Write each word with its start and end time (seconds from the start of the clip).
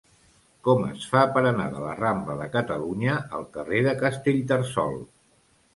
Com 0.67 0.79
es 0.87 1.03
fa 1.11 1.21
per 1.35 1.43
anar 1.49 1.67
de 1.75 1.83
la 1.85 1.93
rambla 1.99 2.39
de 2.41 2.49
Catalunya 2.59 3.19
al 3.41 3.47
carrer 3.59 3.87
de 3.91 3.97
Castellterçol? 4.05 5.01